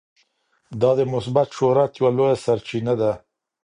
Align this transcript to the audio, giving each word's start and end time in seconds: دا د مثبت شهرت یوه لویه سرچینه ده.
دا 0.81 0.91
د 0.99 1.01
مثبت 1.13 1.47
شهرت 1.57 1.91
یوه 1.99 2.11
لویه 2.17 2.37
سرچینه 2.45 2.93
ده. 3.01 3.11